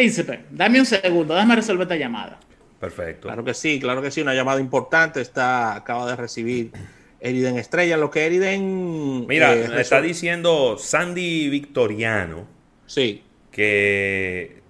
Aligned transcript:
Príncipe, 0.00 0.40
dame 0.50 0.80
un 0.80 0.86
segundo, 0.86 1.34
déjame 1.34 1.56
resolver 1.56 1.82
esta 1.82 1.94
llamada. 1.94 2.40
Perfecto. 2.80 3.28
Claro 3.28 3.44
que 3.44 3.52
sí, 3.52 3.78
claro 3.78 4.00
que 4.00 4.10
sí, 4.10 4.22
una 4.22 4.32
llamada 4.32 4.58
importante 4.58 5.20
está, 5.20 5.74
acaba 5.74 6.08
de 6.08 6.16
recibir 6.16 6.72
Eriden 7.20 7.58
Estrella, 7.58 7.98
lo 7.98 8.10
que 8.10 8.24
Eriden... 8.24 9.26
Mira, 9.26 9.52
eh, 9.52 9.68
me 9.68 9.82
está 9.82 10.00
diciendo 10.00 10.78
Sandy 10.78 11.50
Victoriano 11.50 12.46
Sí, 12.86 13.22
que 13.52 14.62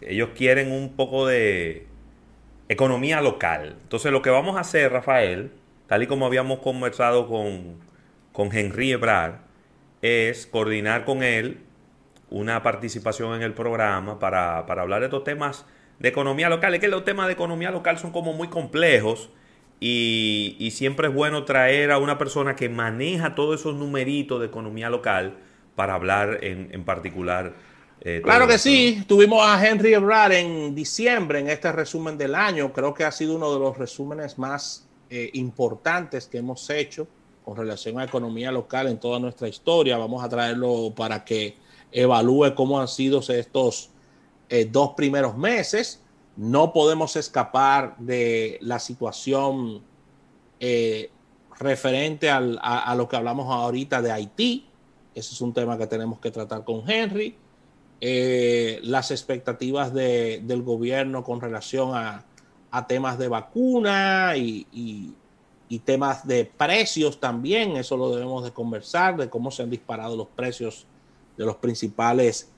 ellos 0.00 0.30
quieren 0.34 0.72
un 0.72 0.96
poco 0.96 1.26
de 1.26 1.84
economía 2.70 3.20
local. 3.20 3.76
Entonces 3.82 4.10
lo 4.10 4.22
que 4.22 4.30
vamos 4.30 4.56
a 4.56 4.60
hacer, 4.60 4.90
Rafael, 4.90 5.50
tal 5.86 6.02
y 6.02 6.06
como 6.06 6.24
habíamos 6.24 6.60
conversado 6.60 7.28
con, 7.28 7.76
con 8.32 8.56
Henry 8.56 8.92
Ebrard, 8.92 9.34
es 10.00 10.46
coordinar 10.46 11.04
con 11.04 11.22
él 11.22 11.58
una 12.32 12.62
participación 12.62 13.34
en 13.34 13.42
el 13.42 13.52
programa 13.52 14.18
para, 14.18 14.64
para 14.66 14.82
hablar 14.82 15.00
de 15.00 15.06
estos 15.06 15.22
temas 15.22 15.66
de 15.98 16.08
economía 16.08 16.48
local. 16.48 16.74
Es 16.74 16.80
que 16.80 16.88
los 16.88 17.04
temas 17.04 17.26
de 17.26 17.34
economía 17.34 17.70
local 17.70 17.98
son 17.98 18.10
como 18.10 18.32
muy 18.32 18.48
complejos 18.48 19.28
y, 19.80 20.56
y 20.58 20.70
siempre 20.70 21.08
es 21.08 21.14
bueno 21.14 21.44
traer 21.44 21.90
a 21.90 21.98
una 21.98 22.16
persona 22.16 22.56
que 22.56 22.68
maneja 22.68 23.34
todos 23.34 23.60
esos 23.60 23.74
numeritos 23.74 24.40
de 24.40 24.46
economía 24.46 24.88
local 24.88 25.36
para 25.76 25.94
hablar 25.94 26.38
en, 26.42 26.68
en 26.72 26.84
particular. 26.84 27.52
eh, 28.00 28.20
claro 28.24 28.46
que 28.48 28.58
sí. 28.58 29.04
Tuvimos 29.06 29.46
a 29.46 29.64
Henry 29.64 29.92
Ebrard 29.94 30.32
en 30.32 30.74
diciembre 30.74 31.38
en 31.40 31.48
este 31.48 31.70
resumen 31.70 32.16
del 32.16 32.34
año. 32.34 32.72
Creo 32.72 32.94
que 32.94 33.04
ha 33.04 33.12
sido 33.12 33.36
uno 33.36 33.52
de 33.52 33.60
los 33.60 33.76
resúmenes 33.76 34.38
más 34.38 34.88
eh, 35.10 35.30
importantes 35.34 36.26
que 36.26 36.38
hemos 36.38 36.68
hecho 36.70 37.06
con 37.44 37.56
relación 37.56 37.98
a 37.98 38.04
economía 38.04 38.50
local 38.50 38.88
en 38.88 38.98
toda 38.98 39.18
nuestra 39.18 39.48
historia. 39.48 39.98
Vamos 39.98 40.24
a 40.24 40.28
traerlo 40.28 40.92
para 40.96 41.24
que 41.24 41.56
evalúe 41.92 42.54
cómo 42.54 42.80
han 42.80 42.88
sido 42.88 43.20
estos 43.20 43.90
eh, 44.48 44.64
dos 44.70 44.90
primeros 44.96 45.36
meses. 45.36 46.02
No 46.36 46.72
podemos 46.72 47.16
escapar 47.16 47.96
de 47.98 48.58
la 48.62 48.78
situación 48.78 49.82
eh, 50.60 51.10
referente 51.58 52.30
a 52.30 52.94
lo 52.96 53.08
que 53.08 53.16
hablamos 53.16 53.46
ahorita 53.52 54.00
de 54.02 54.10
Haití. 54.12 54.66
Ese 55.14 55.34
es 55.34 55.40
un 55.40 55.52
tema 55.52 55.76
que 55.76 55.86
tenemos 55.86 56.18
que 56.18 56.30
tratar 56.30 56.64
con 56.64 56.88
Henry. 56.90 57.36
Eh, 58.00 58.80
las 58.82 59.10
expectativas 59.10 59.92
de- 59.94 60.40
del 60.44 60.62
gobierno 60.62 61.22
con 61.22 61.40
relación 61.40 61.94
a, 61.94 62.24
a 62.70 62.86
temas 62.86 63.18
de 63.18 63.28
vacuna 63.28 64.32
y, 64.36 64.66
y- 64.72 65.12
y 65.68 65.78
temas 65.78 66.26
de 66.26 66.44
precios 66.44 67.20
también. 67.20 67.76
Eso 67.76 67.96
lo 67.96 68.10
debemos 68.10 68.42
de 68.44 68.50
conversar, 68.50 69.16
de 69.16 69.30
cómo 69.30 69.50
se 69.50 69.62
han 69.62 69.70
disparado 69.70 70.16
los 70.16 70.28
precios 70.28 70.86
de 71.36 71.44
los 71.46 71.56
principales 71.56 72.50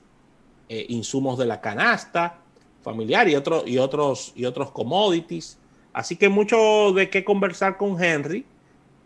eh, 0.69 0.85
insumos 0.89 1.37
de 1.37 1.45
la 1.45 1.61
canasta 1.61 2.39
familiar 2.83 3.27
y, 3.29 3.35
otro- 3.35 3.63
y, 3.65 3.77
otros, 3.77 4.31
y 4.35 4.45
otros 4.45 4.71
commodities. 4.71 5.57
Así 5.93 6.15
que 6.17 6.29
mucho 6.29 6.91
de 6.93 7.09
qué 7.09 7.23
conversar 7.23 7.77
con 7.77 8.01
Henry. 8.03 8.45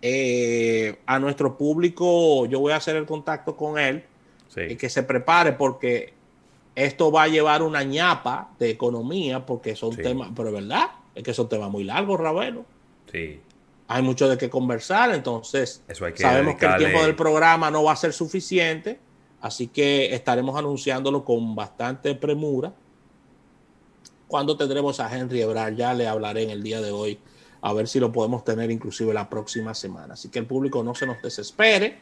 Eh, 0.02 0.98
a 1.06 1.20
nuestro 1.20 1.58
público, 1.58 2.46
yo 2.46 2.60
voy 2.62 2.72
a 2.72 2.78
hacer 2.78 2.96
el 2.96 3.06
contacto 3.06 3.58
con 3.58 3.78
él 3.78 4.06
Sí. 4.48 4.62
y 4.70 4.76
que 4.78 4.90
se 4.90 5.04
prepare 5.04 5.52
porque 5.52 6.14
esto 6.74 7.12
va 7.12 7.24
a 7.24 7.28
llevar 7.28 7.62
una 7.62 7.84
ñapa 7.84 8.52
de 8.60 8.70
economía 8.70 9.46
porque 9.46 9.76
son 9.76 9.92
Sí. 9.94 10.02
temas, 10.02 10.30
pero 10.34 10.48
es 10.50 10.54
verdad, 10.56 10.86
es 11.14 11.24
que 11.24 11.34
son 11.34 11.50
temas 11.50 11.70
muy 11.70 11.84
largos, 11.84 12.18
Ravelo. 12.18 12.64
Sí. 13.12 13.42
Hay 13.90 14.02
mucho 14.02 14.30
de 14.30 14.38
qué 14.38 14.50
conversar, 14.50 15.14
entonces 15.14 15.84
Eso 15.88 16.06
hay 16.06 16.14
que 16.14 16.22
sabemos 16.24 16.56
que 16.56 16.66
el 16.66 16.78
tiempo 16.78 17.02
del 17.04 17.16
programa 17.16 17.70
no 17.70 17.84
va 17.84 17.92
a 17.92 17.96
ser 17.98 18.14
suficiente, 18.14 19.00
así 19.42 19.68
que 19.68 20.14
estaremos 20.14 20.58
anunciándolo 20.58 21.24
con 21.26 21.56
bastante 21.56 22.16
premura. 22.16 22.74
Cuando 24.28 24.56
tendremos 24.58 25.00
a 25.00 25.16
Henry 25.16 25.42
Ebrard, 25.42 25.76
ya 25.76 25.94
le 25.94 26.08
hablaré 26.08 26.44
en 26.44 26.50
el 26.52 26.62
día 26.62 26.82
de 26.82 26.92
hoy, 26.92 27.20
a 27.62 27.74
ver 27.74 27.88
si 27.88 28.00
lo 28.00 28.12
podemos 28.12 28.44
tener 28.44 28.70
inclusive 28.70 29.14
la 29.14 29.30
próxima 29.30 29.74
semana. 29.74 30.14
Así 30.14 30.30
que 30.30 30.40
el 30.40 30.46
público 30.46 30.84
no 30.84 30.94
se 30.94 31.08
nos 31.08 31.22
desespere. 31.22 32.00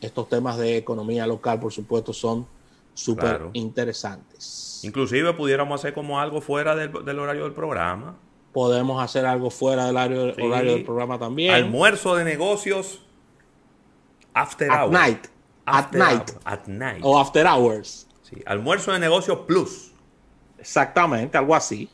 Estos 0.00 0.28
temas 0.28 0.58
de 0.58 0.76
economía 0.76 1.26
local, 1.26 1.58
por 1.58 1.72
supuesto, 1.72 2.12
son 2.12 2.46
súper 2.94 3.24
Claro. 3.24 3.50
interesantes. 3.54 4.80
Inclusive 4.84 5.32
pudiéramos 5.34 5.80
hacer 5.80 5.92
como 5.92 6.20
algo 6.20 6.40
fuera 6.40 6.76
del, 6.76 6.92
del 7.04 7.18
horario 7.18 7.44
del 7.44 7.52
programa. 7.52 8.16
Podemos 8.52 9.02
hacer 9.02 9.26
algo 9.26 9.50
fuera 9.50 9.86
del 9.86 9.96
horario, 9.96 10.34
Sí. 10.34 10.42
horario 10.42 10.72
del 10.72 10.84
programa 10.84 11.18
también. 11.18 11.52
Almuerzo 11.54 12.14
de 12.14 12.24
negocios 12.24 13.00
after 14.34 14.70
At 14.70 14.82
hours. 14.84 14.92
night. 14.92 15.26
At 15.66 15.92
night. 15.92 16.30
hour- 16.30 16.40
At 16.44 16.66
night. 16.66 17.00
O 17.02 17.18
after 17.18 17.46
hours. 17.46 18.06
Sí, 18.22 18.36
Almuerzo 18.46 18.92
de 18.92 18.98
negocios 19.00 19.40
plus. 19.46 19.92
Exactamente, 20.58 21.36
algo 21.38 21.54
así. 21.54 21.88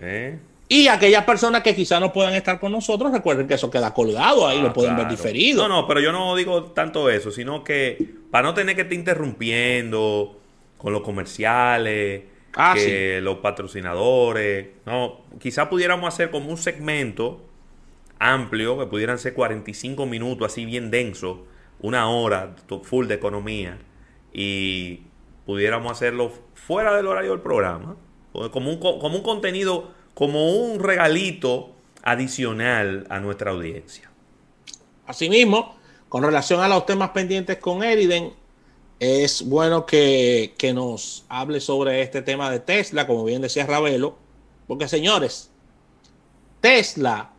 ¿Eh? 0.00 0.38
Y 0.68 0.86
aquellas 0.88 1.24
personas 1.24 1.62
que 1.62 1.74
quizás 1.74 2.00
no 2.00 2.12
puedan 2.12 2.34
estar 2.34 2.60
con 2.60 2.70
nosotros, 2.72 3.10
recuerden 3.10 3.48
que 3.48 3.54
eso 3.54 3.70
queda 3.70 3.94
colgado 3.94 4.46
ahí, 4.46 4.58
Ah, 4.60 4.64
lo 4.64 4.72
pueden 4.72 4.96
ver 4.96 5.08
diferido. 5.08 5.66
No, 5.66 5.80
no, 5.82 5.88
pero 5.88 6.00
yo 6.00 6.12
no 6.12 6.36
digo 6.36 6.64
tanto 6.64 7.08
eso, 7.08 7.30
sino 7.30 7.64
que 7.64 7.96
para 8.30 8.46
no 8.48 8.54
tener 8.54 8.76
que 8.76 8.82
estar 8.82 8.92
interrumpiendo 8.94 10.38
con 10.76 10.92
los 10.92 11.02
comerciales, 11.02 12.22
Ah, 12.54 12.74
que 12.74 13.20
los 13.22 13.38
patrocinadores, 13.38 14.68
no, 14.84 15.20
quizá 15.38 15.68
pudiéramos 15.70 16.12
hacer 16.12 16.30
como 16.30 16.50
un 16.50 16.56
segmento 16.58 17.40
amplio, 18.18 18.78
que 18.78 18.86
pudieran 18.86 19.18
ser 19.18 19.32
45 19.34 20.06
minutos, 20.06 20.50
así 20.52 20.64
bien 20.64 20.90
denso, 20.90 21.44
una 21.80 22.10
hora 22.10 22.54
full 22.82 23.06
de 23.06 23.14
economía, 23.14 23.78
y 24.32 25.02
pudiéramos 25.46 25.92
hacerlo 25.92 26.32
fuera 26.54 26.94
del 26.94 27.06
horario 27.06 27.30
del 27.32 27.40
programa, 27.40 27.96
como 28.52 28.70
un, 28.70 28.78
co- 28.78 28.98
como 28.98 29.16
un 29.16 29.22
contenido, 29.22 29.90
como 30.14 30.52
un 30.52 30.80
regalito 30.80 31.72
adicional 32.02 33.06
a 33.08 33.20
nuestra 33.20 33.50
audiencia. 33.52 34.10
Asimismo, 35.06 35.76
con 36.08 36.22
relación 36.22 36.60
a 36.60 36.68
los 36.68 36.84
temas 36.86 37.10
pendientes 37.10 37.58
con 37.58 37.82
Eriden, 37.82 38.32
es 39.00 39.42
bueno 39.48 39.86
que, 39.86 40.54
que 40.58 40.72
nos 40.72 41.24
hable 41.28 41.60
sobre 41.60 42.02
este 42.02 42.20
tema 42.22 42.50
de 42.50 42.60
Tesla, 42.60 43.06
como 43.06 43.24
bien 43.24 43.40
decía 43.40 43.66
Ravelo, 43.66 44.18
porque 44.66 44.88
señores, 44.88 45.50
Tesla 46.60 47.30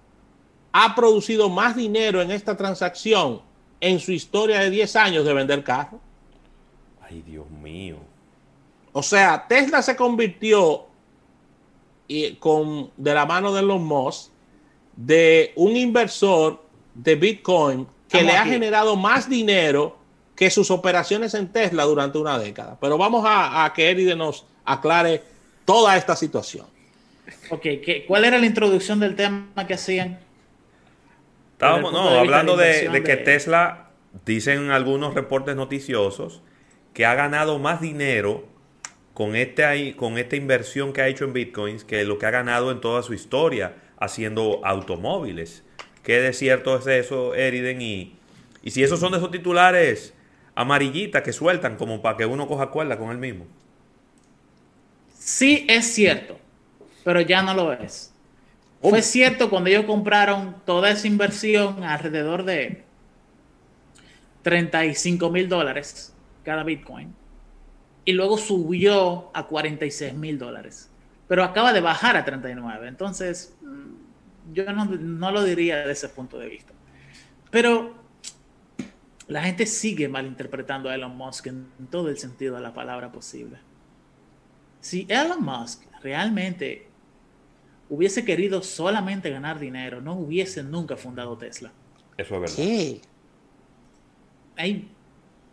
ha 0.71 0.95
producido 0.95 1.49
más 1.49 1.75
dinero 1.75 2.21
en 2.21 2.31
esta 2.31 2.55
transacción 2.55 3.41
en 3.81 3.99
su 3.99 4.11
historia 4.11 4.59
de 4.59 4.69
10 4.69 4.95
años 4.95 5.25
de 5.25 5.33
vender 5.33 5.63
carros. 5.63 6.01
Ay, 7.01 7.21
Dios 7.25 7.49
mío. 7.49 7.97
O 8.91 9.03
sea, 9.03 9.45
Tesla 9.47 9.81
se 9.81 9.95
convirtió 9.95 10.85
y 12.07 12.33
con, 12.35 12.91
de 12.97 13.13
la 13.13 13.25
mano 13.25 13.53
de 13.53 13.61
los 13.61 13.79
Musk 13.79 14.31
de 14.95 15.53
un 15.55 15.75
inversor 15.77 16.61
de 16.93 17.15
Bitcoin 17.15 17.85
que 18.09 18.17
Estamos 18.17 18.25
le 18.33 18.37
ha 18.37 18.41
aquí. 18.41 18.49
generado 18.49 18.95
más 18.95 19.29
dinero 19.29 19.97
que 20.35 20.49
sus 20.49 20.71
operaciones 20.71 21.33
en 21.33 21.47
Tesla 21.49 21.83
durante 21.83 22.17
una 22.17 22.37
década. 22.39 22.77
Pero 22.81 22.97
vamos 22.97 23.23
a, 23.25 23.63
a 23.65 23.73
que 23.73 23.89
Eride 23.89 24.15
nos 24.15 24.45
aclare 24.65 25.23
toda 25.65 25.95
esta 25.95 26.15
situación. 26.15 26.65
Ok, 27.51 27.61
¿qué- 27.61 28.05
¿cuál 28.07 28.25
era 28.25 28.39
la 28.39 28.45
introducción 28.45 28.99
del 28.99 29.15
tema 29.15 29.47
que 29.67 29.75
hacían? 29.75 30.19
Estábamos, 31.59 31.91
no, 31.91 32.09
de 32.11 32.19
hablando 32.19 32.55
de 32.55 33.03
que 33.03 33.17
de- 33.17 33.23
Tesla, 33.23 33.89
dicen 34.25 34.71
algunos 34.71 35.13
reportes 35.13 35.57
noticiosos, 35.57 36.41
que 36.93 37.05
ha 37.05 37.15
ganado 37.15 37.59
más 37.59 37.81
dinero 37.81 38.47
con, 39.13 39.35
este, 39.35 39.65
ahí- 39.65 39.93
con 39.93 40.17
esta 40.17 40.37
inversión 40.37 40.93
que 40.93 41.01
ha 41.01 41.07
hecho 41.09 41.25
en 41.25 41.33
bitcoins 41.33 41.83
que 41.83 42.05
lo 42.05 42.17
que 42.17 42.25
ha 42.27 42.31
ganado 42.31 42.71
en 42.71 42.79
toda 42.79 43.03
su 43.03 43.13
historia 43.13 43.75
haciendo 43.99 44.61
automóviles. 44.63 45.63
¿Qué 46.03 46.21
de 46.21 46.31
cierto 46.31 46.77
es 46.77 46.87
eso, 46.87 47.35
Eriden? 47.35 47.81
Y, 47.81 48.15
y 48.63 48.71
si 48.71 48.81
esos 48.81 49.01
son 49.01 49.11
de 49.11 49.17
esos 49.17 49.29
titulares 49.31 50.13
amarillitas 50.55 51.23
que 51.23 51.33
sueltan 51.33 51.75
como 51.75 52.01
para 52.01 52.15
que 52.15 52.25
uno 52.25 52.47
coja 52.47 52.67
cuerda 52.67 52.97
con 52.97 53.11
él 53.11 53.17
mismo. 53.17 53.45
Sí 55.17 55.65
es 55.69 55.93
cierto, 55.93 56.39
pero 57.03 57.19
ya 57.21 57.41
no 57.41 57.53
lo 57.53 57.73
es. 57.73 58.08
Fue 58.81 59.01
cierto 59.01 59.49
cuando 59.49 59.69
ellos 59.69 59.85
compraron 59.85 60.55
toda 60.65 60.89
esa 60.89 61.07
inversión 61.07 61.83
alrededor 61.83 62.45
de 62.45 62.83
35 64.43 65.29
mil 65.29 65.49
dólares 65.49 66.15
cada 66.43 66.63
Bitcoin 66.63 67.13
y 68.05 68.13
luego 68.13 68.37
subió 68.37 69.31
a 69.33 69.47
46 69.47 70.13
mil 70.13 70.39
dólares, 70.39 70.89
pero 71.27 71.43
acaba 71.43 71.73
de 71.73 71.81
bajar 71.81 72.15
a 72.15 72.23
39. 72.23 72.87
Entonces, 72.87 73.55
mm, 73.61 74.53
yo 74.53 74.71
no, 74.73 74.85
no 74.85 75.31
lo 75.31 75.43
diría 75.43 75.77
desde 75.77 75.91
ese 75.91 76.09
punto 76.09 76.39
de 76.39 76.47
vista. 76.47 76.73
Pero 77.51 77.93
la 79.27 79.43
gente 79.43 79.65
sigue 79.65 80.07
malinterpretando 80.07 80.89
a 80.89 80.95
Elon 80.95 81.15
Musk 81.15 81.47
en 81.47 81.67
todo 81.91 82.09
el 82.09 82.17
sentido 82.17 82.55
de 82.55 82.61
la 82.61 82.73
palabra 82.73 83.11
posible. 83.11 83.57
Si 84.81 85.05
Elon 85.09 85.43
Musk 85.43 85.83
realmente 86.01 86.88
hubiese 87.89 88.23
querido 88.23 88.61
solamente 88.61 89.29
ganar 89.29 89.59
dinero, 89.59 90.01
no 90.01 90.13
hubiese 90.13 90.63
nunca 90.63 90.95
fundado 90.95 91.37
Tesla. 91.37 91.71
Eso 92.17 92.35
es 92.35 92.41
verdad. 92.41 92.55
¿Qué? 92.55 93.01
Hay 94.57 94.89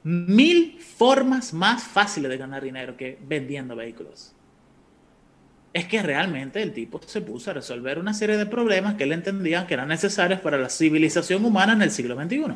mil 0.02 0.78
formas 0.80 1.52
más 1.52 1.82
fáciles 1.82 2.30
de 2.30 2.36
ganar 2.36 2.62
dinero 2.62 2.96
que 2.96 3.18
vendiendo 3.26 3.74
vehículos. 3.74 4.32
es 5.72 5.84
que 5.84 6.02
realmente 6.02 6.62
el 6.62 6.72
tipo 6.72 6.98
se 7.04 7.20
puso 7.20 7.50
a 7.50 7.54
resolver 7.54 7.98
una 7.98 8.14
serie 8.14 8.38
de 8.38 8.46
problemas 8.46 8.94
que 8.94 9.04
él 9.04 9.12
entendía 9.12 9.66
que 9.66 9.74
eran 9.74 9.88
necesarios 9.88 10.40
para 10.40 10.56
la 10.56 10.70
civilización 10.70 11.44
humana 11.44 11.74
en 11.74 11.82
el 11.82 11.90
siglo 11.90 12.14
XXI. 12.14 12.54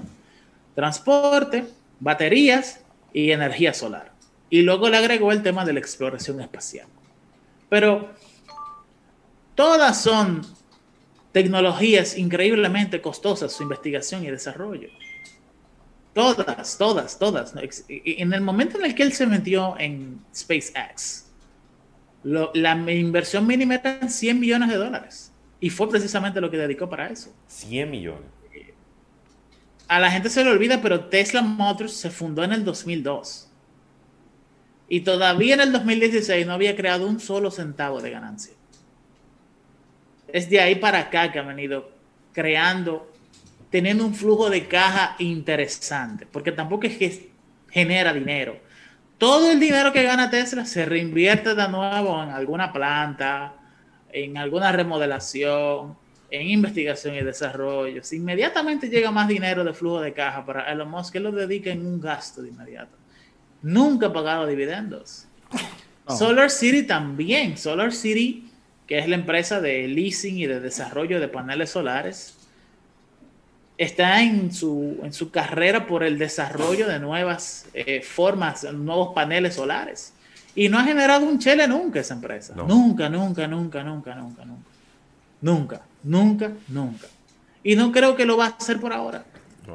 Transporte, 0.74 1.66
baterías 1.98 2.80
y 3.12 3.30
energía 3.32 3.74
solar. 3.74 4.12
Y 4.48 4.62
luego 4.62 4.88
le 4.88 4.96
agregó 4.96 5.32
el 5.32 5.42
tema 5.42 5.66
de 5.66 5.74
la 5.74 5.80
exploración 5.80 6.40
espacial. 6.40 6.86
Pero 7.68 8.10
todas 9.60 10.00
son 10.00 10.40
tecnologías 11.32 12.16
increíblemente 12.16 13.02
costosas, 13.02 13.52
su 13.52 13.62
investigación 13.62 14.24
y 14.24 14.30
desarrollo. 14.30 14.88
Todas, 16.14 16.78
todas, 16.78 17.18
todas. 17.18 17.52
En 17.86 18.32
el 18.32 18.40
momento 18.40 18.78
en 18.78 18.86
el 18.86 18.94
que 18.94 19.02
él 19.02 19.12
se 19.12 19.26
metió 19.26 19.78
en 19.78 20.18
SpaceX, 20.34 21.26
la 22.24 22.72
inversión 22.90 23.46
mínima 23.46 23.74
era 23.74 24.08
100 24.08 24.40
millones 24.40 24.70
de 24.70 24.76
dólares. 24.76 25.30
Y 25.60 25.68
fue 25.68 25.90
precisamente 25.90 26.40
lo 26.40 26.50
que 26.50 26.56
dedicó 26.56 26.88
para 26.88 27.10
eso. 27.10 27.30
100 27.48 27.90
millones. 27.90 28.30
A 29.88 30.00
la 30.00 30.10
gente 30.10 30.30
se 30.30 30.42
le 30.42 30.52
olvida, 30.52 30.80
pero 30.80 31.04
Tesla 31.04 31.42
Motors 31.42 31.92
se 31.92 32.08
fundó 32.08 32.42
en 32.44 32.54
el 32.54 32.64
2002. 32.64 33.50
Y 34.88 35.00
todavía 35.00 35.52
en 35.52 35.60
el 35.60 35.72
2016 35.72 36.46
no 36.46 36.54
había 36.54 36.74
creado 36.74 37.06
un 37.06 37.20
solo 37.20 37.50
centavo 37.50 38.00
de 38.00 38.10
ganancia. 38.10 38.54
Es 40.32 40.48
de 40.50 40.60
ahí 40.60 40.74
para 40.76 41.00
acá 41.00 41.30
que 41.32 41.38
ha 41.38 41.42
venido 41.42 41.90
creando, 42.32 43.10
teniendo 43.70 44.04
un 44.04 44.14
flujo 44.14 44.50
de 44.50 44.66
caja 44.66 45.16
interesante, 45.18 46.26
porque 46.30 46.52
tampoco 46.52 46.86
es 46.86 46.96
que 46.96 47.30
genera 47.70 48.12
dinero 48.12 48.70
todo 49.20 49.50
el 49.50 49.60
dinero 49.60 49.92
que 49.92 50.02
gana 50.02 50.30
Tesla 50.30 50.64
se 50.64 50.86
reinvierte 50.86 51.54
de 51.54 51.68
nuevo 51.68 52.22
en 52.22 52.30
alguna 52.30 52.72
planta, 52.72 53.52
en 54.10 54.38
alguna 54.38 54.72
remodelación, 54.72 55.94
en 56.30 56.48
investigación 56.48 57.14
y 57.16 57.20
desarrollo. 57.20 58.02
Si 58.02 58.16
inmediatamente 58.16 58.88
llega 58.88 59.10
más 59.10 59.28
dinero 59.28 59.62
de 59.62 59.74
flujo 59.74 60.00
de 60.00 60.14
caja 60.14 60.46
para 60.46 60.72
Elon 60.72 60.88
Musk, 60.90 61.16
él 61.16 61.24
lo 61.24 61.32
dedica 61.32 61.70
en 61.70 61.84
un 61.84 62.00
gasto 62.00 62.40
de 62.40 62.48
inmediato. 62.48 62.96
Nunca 63.60 64.06
ha 64.06 64.12
pagado 64.14 64.46
dividendos. 64.46 65.26
Solar 66.08 66.50
City 66.50 66.84
también. 66.84 67.58
Solar 67.58 67.92
City, 67.92 68.49
que 68.90 68.98
es 68.98 69.08
la 69.08 69.14
empresa 69.14 69.60
de 69.60 69.86
leasing 69.86 70.36
y 70.36 70.46
de 70.46 70.58
desarrollo 70.58 71.20
de 71.20 71.28
paneles 71.28 71.70
solares, 71.70 72.36
está 73.78 74.20
en 74.20 74.52
su, 74.52 74.98
en 75.04 75.12
su 75.12 75.30
carrera 75.30 75.86
por 75.86 76.02
el 76.02 76.18
desarrollo 76.18 76.88
de 76.88 76.98
nuevas 76.98 77.68
eh, 77.72 78.02
formas, 78.02 78.64
nuevos 78.74 79.14
paneles 79.14 79.54
solares. 79.54 80.12
Y 80.56 80.68
no 80.68 80.76
ha 80.76 80.82
generado 80.82 81.24
un 81.24 81.38
chele 81.38 81.68
nunca 81.68 82.00
esa 82.00 82.14
empresa. 82.14 82.52
Nunca, 82.56 83.08
nunca, 83.08 83.46
nunca, 83.46 83.84
nunca, 83.84 84.12
nunca, 84.16 84.44
nunca. 84.44 84.70
Nunca, 85.40 85.82
nunca, 86.02 86.52
nunca. 86.66 87.06
Y 87.62 87.76
no 87.76 87.92
creo 87.92 88.16
que 88.16 88.26
lo 88.26 88.36
va 88.36 88.46
a 88.46 88.48
hacer 88.48 88.80
por 88.80 88.92
ahora. 88.92 89.24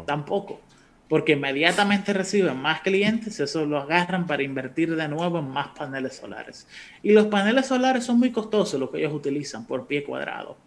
Tampoco. 0.05 0.59
Porque 1.07 1.33
inmediatamente 1.33 2.13
reciben 2.13 2.57
más 2.57 2.81
clientes, 2.81 3.39
eso 3.39 3.65
lo 3.65 3.79
agarran 3.79 4.25
para 4.25 4.41
invertir 4.41 4.95
de 4.95 5.07
nuevo 5.07 5.39
en 5.39 5.49
más 5.49 5.67
paneles 5.69 6.15
solares. 6.15 6.67
Y 7.03 7.11
los 7.11 7.27
paneles 7.27 7.67
solares 7.67 8.03
son 8.03 8.17
muy 8.17 8.31
costosos 8.31 8.79
lo 8.79 8.91
que 8.91 8.99
ellos 8.99 9.13
utilizan 9.13 9.65
por 9.65 9.85
pie 9.85 10.03
cuadrado. 10.03 10.57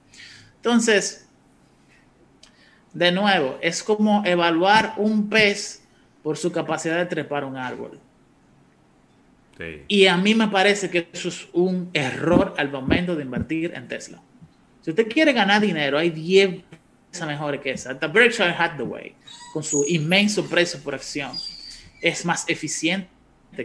Entonces, 0.56 1.28
de 2.92 3.12
nuevo, 3.12 3.58
es 3.60 3.82
como 3.82 4.22
evaluar 4.24 4.94
un 4.96 5.28
pez 5.28 5.82
por 6.22 6.36
su 6.36 6.52
capacidad 6.52 6.98
de 6.98 7.06
trepar 7.06 7.44
un 7.44 7.56
árbol. 7.56 7.98
Y 9.88 10.06
a 10.06 10.16
mí 10.16 10.34
me 10.34 10.48
parece 10.48 10.88
que 10.88 11.08
eso 11.12 11.28
es 11.28 11.48
un 11.52 11.90
error 11.92 12.54
al 12.58 12.70
momento 12.70 13.16
de 13.16 13.24
invertir 13.24 13.72
en 13.74 13.88
Tesla. 13.88 14.20
Si 14.82 14.90
usted 14.90 15.08
quiere 15.08 15.32
ganar 15.32 15.60
dinero, 15.60 15.98
hay 15.98 16.10
10 16.10 16.62
empresas 17.08 17.28
mejores 17.28 17.60
que 17.60 17.70
esa. 17.70 17.98
The 17.98 18.06
Berkshire 18.06 18.54
Hathaway, 18.56 19.14
con 19.52 19.62
su 19.62 19.84
inmenso 19.88 20.48
precio 20.48 20.80
por 20.80 20.94
acción, 20.94 21.32
es 22.00 22.24
más 22.24 22.48
eficiente 22.48 23.08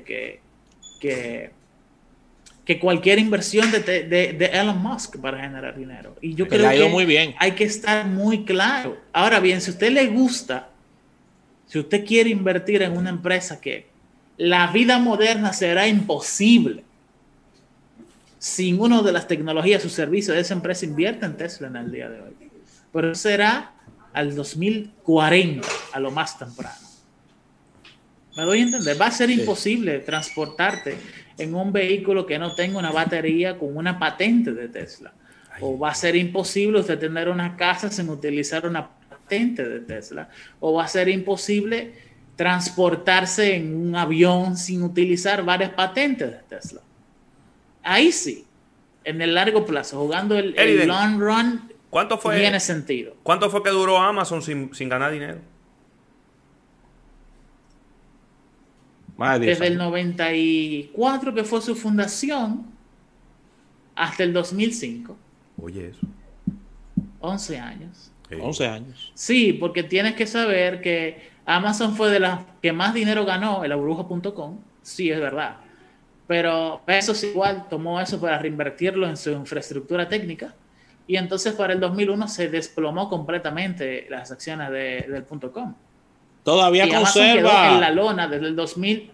que, 0.03 0.39
que 0.99 1.51
que 2.65 2.79
cualquier 2.79 3.19
inversión 3.19 3.69
de, 3.71 3.79
de, 3.81 4.45
Elon 4.53 4.81
Musk 4.81 5.17
para 5.17 5.41
generar 5.41 5.77
dinero. 5.77 6.15
Y 6.21 6.33
yo 6.33 6.47
creo 6.47 6.69
que 6.69 6.89
muy 6.89 7.05
bien. 7.05 7.35
hay 7.37 7.51
que 7.51 7.65
estar 7.65 8.05
muy 8.05 8.45
claro. 8.45 8.97
Ahora 9.11 9.39
bien, 9.39 9.59
si 9.59 9.69
a 9.69 9.73
usted 9.73 9.91
le 9.91 10.07
gusta, 10.07 10.69
si 11.67 11.79
usted 11.79 12.05
quiere 12.05 12.29
invertir 12.29 12.81
en 12.81 12.95
una 12.95 13.09
empresa 13.09 13.59
que 13.59 13.87
la 14.37 14.67
vida 14.67 14.97
moderna 14.97 15.51
será 15.51 15.87
imposible 15.87 16.83
sin 18.39 18.79
una 18.79 19.01
de 19.01 19.11
las 19.11 19.27
tecnologías 19.27 19.83
o 19.85 19.89
servicios 19.89 20.35
de 20.35 20.41
esa 20.41 20.53
empresa, 20.53 20.85
invierte 20.85 21.25
en 21.25 21.35
Tesla 21.35 21.67
en 21.67 21.75
el 21.75 21.91
día 21.91 22.09
de 22.09 22.21
hoy. 22.21 22.33
Pero 22.93 23.15
será 23.15 23.73
al 24.13 24.35
2040, 24.35 25.67
a 25.91 25.99
lo 25.99 26.11
más 26.11 26.37
temprano. 26.37 26.77
Me 28.37 28.43
doy 28.43 28.59
a 28.59 28.63
entender, 28.63 28.99
va 28.99 29.07
a 29.07 29.11
ser 29.11 29.29
imposible 29.29 29.99
transportarte 29.99 30.97
en 31.37 31.53
un 31.53 31.71
vehículo 31.71 32.25
que 32.25 32.39
no 32.39 32.55
tenga 32.55 32.79
una 32.79 32.91
batería 32.91 33.57
con 33.57 33.75
una 33.75 33.99
patente 33.99 34.53
de 34.53 34.69
Tesla. 34.69 35.13
O 35.59 35.77
va 35.77 35.91
a 35.91 35.95
ser 35.95 36.15
imposible 36.15 36.79
usted 36.79 36.97
tener 36.97 37.29
una 37.29 37.55
casa 37.55 37.91
sin 37.91 38.09
utilizar 38.09 38.65
una 38.65 38.89
patente 38.89 39.67
de 39.67 39.81
Tesla. 39.81 40.29
O 40.59 40.73
va 40.73 40.85
a 40.85 40.87
ser 40.87 41.09
imposible 41.09 41.93
transportarse 42.35 43.55
en 43.55 43.75
un 43.75 43.95
avión 43.95 44.57
sin 44.57 44.81
utilizar 44.81 45.43
varias 45.43 45.71
patentes 45.71 46.31
de 46.31 46.39
Tesla. 46.49 46.81
Ahí 47.83 48.11
sí, 48.11 48.45
en 49.03 49.21
el 49.21 49.35
largo 49.35 49.65
plazo, 49.65 49.99
jugando 49.99 50.37
el, 50.37 50.87
long 50.87 51.19
run, 51.19 51.72
¿cuánto 51.93 52.17
fue, 52.17 52.39
tiene 52.39 52.59
sentido. 52.59 53.15
¿Cuánto 53.23 53.49
fue 53.49 53.63
que 53.63 53.69
duró 53.69 53.97
Amazon 53.97 54.41
sin, 54.41 54.73
sin 54.73 54.89
ganar 54.89 55.11
dinero? 55.11 55.39
Desde 59.39 59.67
el 59.67 59.77
94, 59.77 61.33
que 61.33 61.43
fue 61.43 61.61
su 61.61 61.75
fundación, 61.75 62.65
hasta 63.95 64.23
el 64.23 64.33
2005. 64.33 65.15
Oye, 65.61 65.89
eso. 65.89 66.07
11 67.19 67.59
años. 67.59 68.11
11 68.31 68.67
años. 68.67 69.11
Sí, 69.13 69.53
porque 69.53 69.83
tienes 69.83 70.15
que 70.15 70.25
saber 70.25 70.81
que 70.81 71.29
Amazon 71.45 71.95
fue 71.95 72.09
de 72.09 72.19
las 72.19 72.39
que 72.61 72.73
más 72.73 72.93
dinero 72.93 73.25
ganó, 73.25 73.63
el 73.63 73.75
bruja.com. 73.75 74.59
Sí, 74.81 75.09
es 75.11 75.19
verdad. 75.19 75.57
Pero 76.25 76.81
eso 76.87 77.13
igual 77.25 77.67
tomó 77.69 78.01
eso 78.01 78.19
para 78.19 78.39
reinvertirlo 78.39 79.07
en 79.07 79.15
su 79.15 79.29
infraestructura 79.31 80.09
técnica. 80.09 80.55
Y 81.05 81.17
entonces 81.17 81.53
para 81.53 81.73
el 81.73 81.79
2001 81.79 82.27
se 82.27 82.49
desplomó 82.49 83.09
completamente 83.09 84.07
las 84.09 84.31
acciones 84.31 84.71
del 84.71 85.25
.com. 85.25 85.75
Todavía 86.43 86.87
conserva. 86.89 87.73
en 87.73 87.81
la 87.81 87.89
lona 87.89 88.27
desde 88.27 88.47
el 88.47 88.55
2000. 88.55 89.11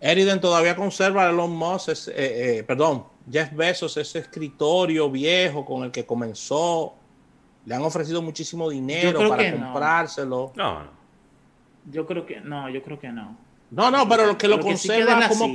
Eriden 0.00 0.40
todavía 0.40 0.76
conserva 0.76 1.26
a 1.26 1.30
Elon 1.30 1.50
Musk, 1.50 2.08
eh, 2.08 2.58
eh, 2.58 2.62
perdón, 2.62 3.04
Jeff 3.30 3.52
Bezos, 3.52 3.96
ese 3.96 4.20
escritorio 4.20 5.10
viejo 5.10 5.64
con 5.64 5.84
el 5.84 5.90
que 5.90 6.06
comenzó. 6.06 6.94
Le 7.66 7.74
han 7.74 7.82
ofrecido 7.82 8.22
muchísimo 8.22 8.70
dinero 8.70 9.28
para 9.28 9.52
comprárselo. 9.52 10.52
No. 10.54 10.98
Yo 11.90 12.06
creo 12.06 12.24
que 12.24 12.40
no, 12.40 12.70
yo 12.70 12.82
creo 12.82 12.98
que 12.98 13.08
no. 13.08 13.36
No, 13.70 13.90
no, 13.90 14.08
pero 14.08 14.26
lo 14.26 14.38
que 14.38 14.48
lo 14.48 14.60
conserva 14.60 15.28
como, 15.28 15.52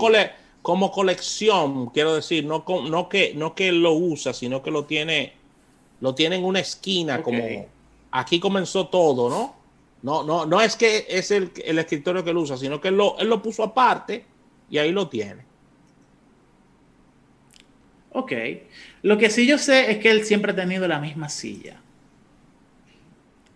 como 0.64 0.92
colección, 0.92 1.90
quiero 1.90 2.16
decir, 2.16 2.46
no, 2.46 2.64
no, 2.90 3.10
que, 3.10 3.34
no 3.36 3.54
que 3.54 3.72
lo 3.72 3.94
usa, 3.94 4.34
sino 4.34 4.64
que 4.64 4.72
lo 4.72 4.86
tiene, 4.86 5.34
lo 6.00 6.16
tiene 6.16 6.38
en 6.38 6.46
una 6.46 6.62
esquina 6.62 7.22
como 7.22 7.68
aquí 8.12 8.40
comenzó 8.40 8.88
todo, 8.88 9.30
¿no? 9.30 9.56
No, 10.04 10.24
no, 10.24 10.46
no 10.46 10.62
es 10.62 10.76
que 10.76 11.06
es 11.10 11.32
el, 11.32 11.52
escritorio 11.66 12.24
que 12.24 12.30
él 12.30 12.38
usa, 12.38 12.58
sino 12.58 12.80
que 12.80 12.88
él 12.88 12.96
lo, 12.96 13.18
él 13.20 13.28
lo 13.28 13.42
puso 13.42 13.62
aparte 13.62 14.26
y 14.70 14.78
ahí 14.78 14.92
lo 14.92 15.10
tiene. 15.10 15.44
Ok. 18.12 18.32
Lo 19.02 19.18
que 19.18 19.30
sí 19.30 19.46
yo 19.46 19.58
sé 19.58 19.92
es 19.92 19.98
que 19.98 20.12
él 20.12 20.24
siempre 20.24 20.54
ha 20.54 20.56
tenido 20.56 20.88
la 20.88 21.00
misma 21.00 21.28
silla. 21.28 21.82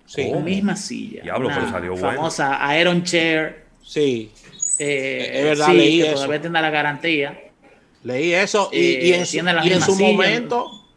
Sí. 0.05 0.29
La 0.29 0.39
misma 0.39 0.75
silla. 0.75 1.23
Diablo, 1.23 1.49
pero 1.53 1.69
salió 1.69 1.91
bueno. 1.91 2.17
Famosa 2.17 2.79
Iron 2.79 3.03
Chair. 3.03 3.65
Sí. 3.83 4.31
Eh, 4.79 5.31
es 5.33 5.43
verdad, 5.43 5.73
leí 5.73 6.01
que 6.01 6.11
todavía 6.11 6.41
tiene 6.41 6.61
la 6.61 6.69
garantía. 6.69 7.43
Leí 8.03 8.33
eso 8.33 8.69
y, 8.71 8.77
y 8.79 9.13
en, 9.13 9.25
y 9.63 9.71
en 9.71 9.81
su 9.81 9.95
momento 9.95 10.87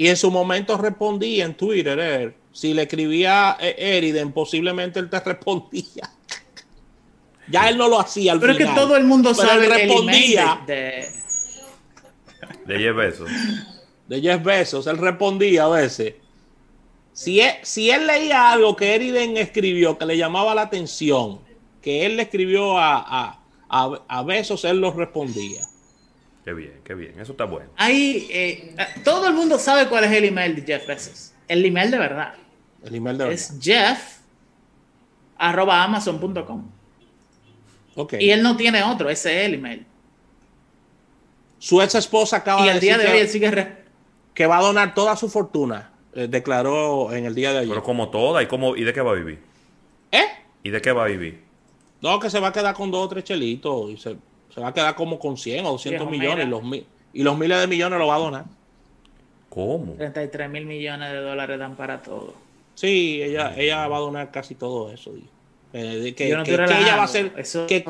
y 0.00 0.08
en 0.08 0.16
su 0.16 0.30
momento 0.30 0.78
respondí 0.78 1.42
en 1.42 1.52
Twitter, 1.52 1.98
eh, 2.00 2.34
si 2.52 2.72
le 2.72 2.84
escribía 2.84 3.50
a 3.50 3.58
Eriden, 3.60 4.32
posiblemente 4.32 4.98
él 4.98 5.10
te 5.10 5.20
respondía. 5.24 6.10
ya 7.48 7.68
él 7.68 7.76
no 7.76 7.86
lo 7.86 8.00
hacía 8.00 8.32
al 8.32 8.40
Pero 8.40 8.54
final. 8.54 8.68
es 8.68 8.74
que 8.74 8.80
todo 8.80 8.96
el 8.96 9.04
mundo 9.04 9.34
sabe 9.34 9.66
él 9.66 9.70
respondía. 9.70 10.62
De, 10.66 11.06
de 12.64 12.78
Jeff 12.78 12.96
Bezos. 12.96 13.30
De 14.08 14.22
Jeff 14.22 14.42
Bezos, 14.42 14.86
él 14.86 14.96
respondía 14.96 15.64
a 15.64 15.68
veces. 15.68 16.14
Si 17.12 17.42
él, 17.42 17.56
si 17.60 17.90
él 17.90 18.06
leía 18.06 18.52
algo 18.52 18.74
que 18.76 18.94
Eriden 18.94 19.36
escribió 19.36 19.98
que 19.98 20.06
le 20.06 20.16
llamaba 20.16 20.54
la 20.54 20.62
atención, 20.62 21.40
que 21.82 22.06
él 22.06 22.16
le 22.16 22.22
escribió 22.22 22.78
a, 22.78 22.96
a, 22.98 23.40
a, 23.68 24.00
a 24.08 24.22
Bezos, 24.22 24.64
él 24.64 24.80
lo 24.80 24.92
respondía. 24.92 25.62
Qué 26.44 26.52
bien, 26.54 26.80
qué 26.84 26.94
bien. 26.94 27.18
Eso 27.20 27.32
está 27.32 27.44
bueno. 27.44 27.70
Ahí, 27.76 28.26
eh, 28.30 28.74
todo 29.04 29.28
el 29.28 29.34
mundo 29.34 29.58
sabe 29.58 29.88
cuál 29.88 30.04
es 30.04 30.12
el 30.12 30.24
email 30.24 30.56
de 30.56 30.62
Jeff 30.62 30.86
Bezos. 30.86 31.32
El 31.48 31.64
email 31.64 31.90
de 31.90 31.98
verdad. 31.98 32.34
El 32.82 32.94
email 32.94 33.18
de 33.18 33.24
verdad. 33.24 33.34
Es 33.34 33.54
jeff 33.60 34.18
arroba 35.36 35.82
amazon.com. 35.84 36.70
Ok. 37.96 38.14
Y 38.18 38.30
él 38.30 38.42
no 38.42 38.56
tiene 38.56 38.82
otro, 38.82 39.10
ese 39.10 39.40
es 39.40 39.46
el 39.48 39.54
email. 39.54 39.86
Su 41.58 41.82
ex 41.82 41.94
esposa 41.94 42.38
acaba 42.38 42.62
Y 42.62 42.64
de 42.64 42.70
al 42.70 42.76
decir 42.80 42.88
día 42.88 42.98
de 42.98 43.04
que, 43.06 43.12
hoy 43.12 43.18
él 43.18 43.28
sigue... 43.28 43.50
re- 43.50 43.84
que 44.32 44.46
va 44.46 44.58
a 44.58 44.62
donar 44.62 44.94
toda 44.94 45.16
su 45.16 45.28
fortuna. 45.28 45.90
eh, 46.14 46.26
declaró 46.28 47.12
en 47.12 47.26
el 47.26 47.34
día 47.34 47.52
de 47.52 47.58
ayer. 47.58 47.68
Pero 47.70 47.82
como 47.82 48.08
toda, 48.08 48.42
¿y, 48.42 48.46
cómo, 48.46 48.76
¿y 48.76 48.84
de 48.84 48.92
qué 48.94 49.00
va 49.02 49.10
a 49.10 49.14
vivir? 49.14 49.40
¿Eh? 50.10 50.24
¿Y 50.62 50.70
de 50.70 50.80
qué 50.80 50.92
va 50.92 51.04
a 51.04 51.06
vivir? 51.08 51.42
No, 52.02 52.18
que 52.18 52.30
se 52.30 52.40
va 52.40 52.48
a 52.48 52.52
quedar 52.52 52.74
con 52.74 52.90
dos 52.90 53.04
o 53.06 53.08
tres 53.08 53.24
chelitos 53.24 53.90
y 53.90 53.96
se, 53.96 54.16
se 54.54 54.60
va 54.60 54.68
a 54.68 54.74
quedar 54.74 54.94
como 54.94 55.18
con 55.18 55.36
100 55.36 55.66
o 55.66 55.72
200 55.72 56.08
Viejo, 56.08 56.10
millones 56.10 56.46
mira. 56.46 56.46
y 56.46 56.50
los, 56.50 56.62
mi- 56.62 56.84
y 57.12 57.22
los 57.22 57.36
miles 57.38 57.60
de 57.60 57.66
millones 57.66 57.98
lo 57.98 58.06
va 58.06 58.14
a 58.14 58.18
donar. 58.18 58.44
¿Cómo? 59.48 59.94
33 59.94 60.48
mil 60.48 60.64
millones 60.64 61.10
de 61.12 61.18
dólares 61.18 61.58
dan 61.58 61.74
para 61.76 62.00
todo. 62.02 62.34
Sí, 62.74 63.20
ella, 63.22 63.52
ella 63.56 63.86
va 63.88 63.96
a 63.96 64.00
donar 64.00 64.30
casi 64.30 64.54
todo 64.54 64.90
eso. 64.92 65.12
Eh, 65.72 65.82
de 65.82 66.14
que, 66.14 66.28
Yo 66.30 66.38
no 66.38 66.44
que- 66.44 66.52
estoy 66.52 66.66
que 66.68 66.80
ella 66.82 66.96
va 66.96 67.02
a 67.02 67.04
hacer 67.04 67.32
Eso- 67.36 67.66
que- 67.66 67.84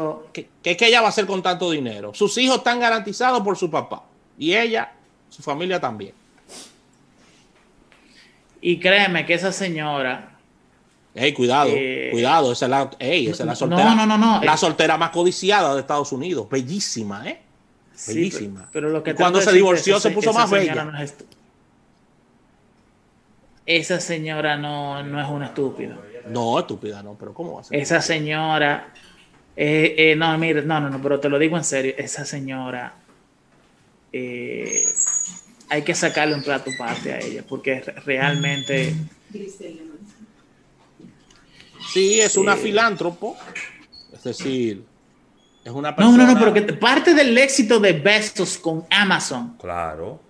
que 0.62 0.86
ella 0.86 1.00
va 1.00 1.06
a 1.06 1.10
hacer 1.10 1.26
con 1.26 1.42
tanto 1.42 1.70
dinero. 1.70 2.12
Sus 2.14 2.36
hijos 2.38 2.58
están 2.58 2.80
garantizados 2.80 3.40
por 3.42 3.56
su 3.56 3.70
papá 3.70 4.02
y 4.38 4.54
ella, 4.54 4.92
su 5.28 5.42
familia 5.42 5.78
también. 5.80 6.12
Y 8.60 8.78
créeme 8.78 9.24
que 9.24 9.34
esa 9.34 9.52
señora, 9.52 10.29
Ey, 11.14 11.32
cuidado, 11.32 11.70
Eh, 11.74 12.08
cuidado, 12.12 12.52
esa 12.52 12.66
es 12.66 12.70
la, 12.70 12.90
ey, 12.98 13.24
esa 13.26 13.42
es 13.42 13.46
la 13.46 13.52
no, 13.52 13.56
soltera, 13.56 13.94
no, 13.94 14.06
no, 14.06 14.16
no, 14.16 14.40
la 14.44 14.54
eh. 14.54 14.58
soltera 14.58 14.96
más 14.96 15.10
codiciada 15.10 15.74
de 15.74 15.80
Estados 15.80 16.12
Unidos, 16.12 16.48
bellísima, 16.48 17.28
¿eh? 17.28 17.40
sí, 17.94 18.14
Bellísima. 18.14 18.60
pero, 18.60 18.70
pero 18.72 18.88
lo 18.90 19.02
que 19.02 19.10
Y 19.10 19.14
cuando 19.14 19.40
se 19.40 19.52
divorció 19.52 19.98
se 19.98 20.10
puso 20.10 20.30
esa 20.30 20.38
más 20.40 20.50
señora 20.50 20.84
bella. 20.84 20.84
no 20.84 21.02
es 21.02 21.14
esa 23.66 24.00
señora 24.00 24.56
no, 24.56 25.02
no 25.02 25.20
es 25.20 25.28
una 25.28 25.46
estúpida. 25.46 25.96
No, 26.28 26.58
estúpida, 26.58 27.02
no, 27.02 27.14
pero 27.18 27.32
¿cómo 27.34 27.54
va 27.54 27.60
a 27.60 27.64
ser? 27.64 27.78
Esa 27.80 28.00
señora, 28.00 28.92
eh, 29.56 29.94
eh, 29.96 30.16
no, 30.16 30.36
mire, 30.38 30.62
no, 30.62 30.80
no, 30.80 30.90
no, 30.90 31.00
pero 31.02 31.18
te 31.20 31.28
lo 31.28 31.38
digo 31.38 31.56
en 31.56 31.64
serio, 31.64 31.94
esa 31.96 32.24
señora, 32.24 32.94
eh, 34.12 34.82
hay 35.68 35.82
que 35.82 35.94
sacarle 35.94 36.34
un 36.34 36.42
plato 36.42 36.70
parte 36.78 37.12
a 37.12 37.18
ella, 37.20 37.44
porque 37.48 37.80
re- 37.80 37.94
realmente, 38.04 38.94
Sí, 41.92 42.20
es 42.20 42.36
una 42.36 42.54
Eh. 42.54 42.58
filántropo, 42.58 43.36
es 44.12 44.22
decir, 44.22 44.84
es 45.64 45.72
una 45.72 45.90
no, 45.90 45.96
persona... 45.96 46.24
no, 46.26 46.32
no, 46.34 46.38
pero 46.38 46.52
que 46.54 46.62
parte 46.74 47.14
del 47.14 47.36
éxito 47.36 47.80
de 47.80 47.92
Bezos 47.94 48.58
con 48.58 48.84
Amazon 48.90 49.56
Claro. 49.60 50.20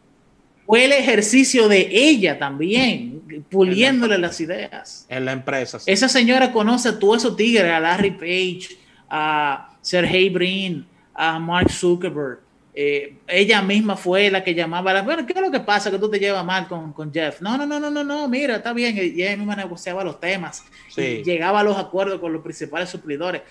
fue 0.66 0.84
el 0.86 0.92
ejercicio 0.92 1.68
de 1.68 1.88
ella 1.92 2.38
también, 2.38 3.44
puliéndole 3.50 4.18
las 4.18 4.40
ideas. 4.40 5.06
En 5.08 5.24
la 5.24 5.32
empresa. 5.32 5.78
sí. 5.78 5.90
Esa 5.90 6.08
señora 6.08 6.52
conoce 6.52 6.88
a 6.90 6.98
todos 6.98 7.18
esos 7.18 7.36
tigres, 7.36 7.70
a 7.70 7.80
Larry 7.80 8.12
Page, 8.12 8.76
a 9.08 9.76
Sergey 9.82 10.28
Brin, 10.30 10.86
a 11.14 11.38
Mark 11.38 11.70
Zuckerberg. 11.70 12.40
Eh, 12.72 13.16
ella 13.26 13.62
misma 13.62 13.96
fue 13.96 14.30
la 14.30 14.44
que 14.44 14.54
llamaba, 14.54 14.92
la, 14.92 15.02
bueno, 15.02 15.26
¿qué 15.26 15.32
es 15.32 15.40
lo 15.40 15.50
que 15.50 15.58
pasa 15.60 15.90
que 15.90 15.98
tú 15.98 16.08
te 16.08 16.20
llevas 16.20 16.44
mal 16.44 16.68
con, 16.68 16.92
con 16.92 17.12
Jeff? 17.12 17.40
No, 17.40 17.58
no, 17.58 17.66
no, 17.66 17.80
no, 17.80 17.90
no, 17.90 18.04
no, 18.04 18.28
mira, 18.28 18.56
está 18.56 18.72
bien. 18.72 18.96
Y 18.96 19.22
ella 19.22 19.36
misma 19.36 19.56
negociaba 19.56 20.04
los 20.04 20.20
temas 20.20 20.64
Sí. 20.88 21.02
y 21.02 21.22
llegaba 21.24 21.60
a 21.60 21.64
los 21.64 21.76
acuerdos 21.76 22.20
con 22.20 22.32
los 22.32 22.42
principales 22.42 22.88
suplidores. 22.88 23.42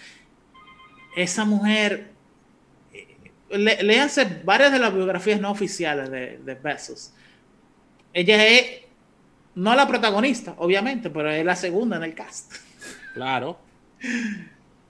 Esa 1.16 1.44
mujer, 1.44 2.12
eh, 2.94 3.18
le, 3.58 3.84
léanse 3.84 4.42
varias 4.44 4.72
de 4.72 4.80
las 4.80 4.94
biografías 4.94 5.42
no 5.42 5.52
oficiales 5.52 6.10
de, 6.10 6.38
de 6.38 6.56
Bezos. 6.56 7.14
Ella 8.14 8.46
es, 8.48 8.84
no 9.56 9.76
la 9.76 9.88
protagonista, 9.88 10.56
obviamente, 10.60 11.10
pero 11.10 11.30
es 11.30 11.44
la 11.44 11.56
segunda 11.56 11.98
en 11.98 12.04
el 12.04 12.14
cast. 12.14 12.54
Claro. 13.14 13.60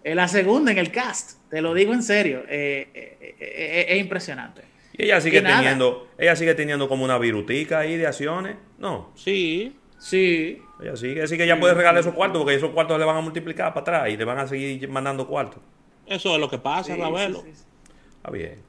Es 0.03 0.15
la 0.15 0.27
segunda 0.27 0.71
en 0.71 0.77
el 0.77 0.91
cast, 0.91 1.38
te 1.49 1.61
lo 1.61 1.73
digo 1.73 1.93
en 1.93 2.03
serio. 2.03 2.43
eh, 2.47 2.89
eh, 2.93 3.35
eh, 3.39 3.85
es 3.89 3.99
impresionante. 3.99 4.63
Y 4.93 5.03
ella 5.03 5.21
sigue 5.21 5.39
Y 5.39 5.43
teniendo, 5.43 6.07
ella 6.17 6.35
sigue 6.35 6.53
teniendo 6.55 6.89
como 6.89 7.05
una 7.05 7.17
virutica 7.17 7.79
ahí 7.79 7.95
de 7.97 8.07
acciones. 8.07 8.57
No, 8.77 9.09
Sí. 9.15 9.75
Sí, 9.97 10.61
ella 10.81 10.95
sigue, 10.95 11.21
así 11.23 11.35
que 11.35 11.43
ella 11.43 11.59
puede 11.59 11.73
regalar 11.73 11.99
esos 11.99 12.13
cuartos 12.13 12.41
porque 12.41 12.55
esos 12.55 12.69
cuartos 12.69 12.97
le 12.97 13.03
van 13.03 13.17
a 13.17 13.21
multiplicar 13.21 13.73
para 13.73 13.81
atrás 13.81 14.09
y 14.13 14.15
le 14.15 14.23
van 14.23 14.39
a 14.39 14.47
seguir 14.47 14.87
mandando 14.87 15.27
cuartos. 15.27 15.61
Eso 16.05 16.33
es 16.35 16.39
lo 16.39 16.49
que 16.49 16.57
pasa, 16.57 16.95
sí, 16.95 17.01
Ravelo. 17.01 17.41
sí, 17.41 17.49
sí, 17.53 17.55
sí. 17.57 17.91
Está 18.15 18.31
bien. 18.31 18.61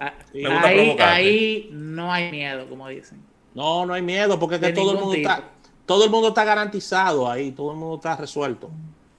Ah, 0.00 0.14
Me 0.32 0.86
gusta 0.86 1.12
ahí, 1.12 1.26
ahí 1.28 1.70
no 1.72 2.10
hay 2.10 2.30
miedo, 2.30 2.66
como 2.66 2.88
dicen. 2.88 3.20
No, 3.54 3.84
no 3.84 3.92
hay 3.92 4.00
miedo, 4.00 4.38
porque 4.38 4.54
es 4.54 4.60
que 4.62 4.68
De 4.68 4.72
todo 4.72 4.92
el 4.92 4.98
mundo 5.00 5.14
tipo. 5.16 5.28
está, 5.28 5.44
todo 5.84 6.04
el 6.04 6.10
mundo 6.10 6.28
está 6.28 6.44
garantizado 6.44 7.30
ahí, 7.30 7.50
todo 7.52 7.72
el 7.72 7.76
mundo 7.76 7.96
está 7.96 8.16
resuelto. 8.16 8.70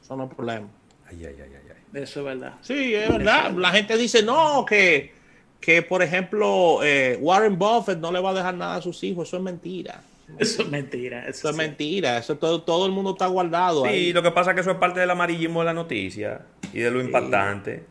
Eso 0.01 0.15
no 0.15 0.23
es 0.23 0.33
problema. 0.33 0.67
Ay, 1.07 1.25
ay, 1.27 1.35
ay, 1.37 1.51
ay. 1.53 1.68
Eso 1.93 2.19
es 2.19 2.25
verdad. 2.25 2.53
Sí, 2.61 2.93
es 2.93 3.09
verdad. 3.09 3.51
La 3.51 3.71
gente 3.71 3.97
dice, 3.97 4.21
no, 4.23 4.65
que, 4.65 5.11
que 5.59 5.81
por 5.81 6.03
ejemplo, 6.03 6.79
eh, 6.83 7.17
Warren 7.19 7.57
Buffett 7.57 7.99
no 7.99 8.11
le 8.11 8.19
va 8.19 8.29
a 8.31 8.33
dejar 8.33 8.53
nada 8.55 8.75
a 8.75 8.81
sus 8.81 9.03
hijos. 9.03 9.27
Eso 9.27 9.37
es 9.37 9.43
mentira. 9.43 10.01
Eso 10.37 10.61
es 10.61 10.69
mentira. 10.69 11.21
Eso, 11.21 11.29
Eso 11.29 11.49
es 11.49 11.55
sí. 11.55 11.61
mentira. 11.61 12.17
Eso 12.19 12.37
todo, 12.37 12.61
todo 12.61 12.85
el 12.85 12.91
mundo 12.91 13.11
está 13.11 13.25
guardado 13.27 13.83
Sí, 13.85 13.89
ahí. 13.89 14.13
lo 14.13 14.21
que 14.21 14.29
pasa 14.31 14.51
es 14.51 14.55
que 14.55 14.61
eso 14.61 14.71
es 14.71 14.77
parte 14.77 14.99
del 14.99 15.09
amarillismo 15.09 15.61
de 15.61 15.65
la 15.65 15.73
noticia 15.73 16.41
y 16.71 16.79
de 16.79 16.91
lo 16.91 17.01
impactante. 17.01 17.83